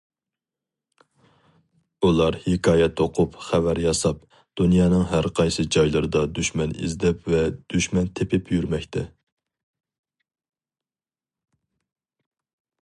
ئۇلار 2.07 2.37
ھېكايە 2.45 2.87
توقۇپ، 3.01 3.37
خەۋەر 3.49 3.81
ياساپ، 3.83 4.23
دۇنيانىڭ 4.61 5.03
ھەرقايسى 5.11 5.67
جايلىرىدا 5.77 6.23
دۈشمەن 6.39 6.73
ئىزدەپ 6.87 7.31
ۋە 7.35 7.43
دۈشمەن 7.75 8.09
تېپىپ 8.21 8.51
يۈرمەكتە. 8.55 9.05